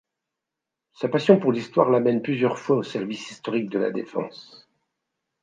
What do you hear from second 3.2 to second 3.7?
historique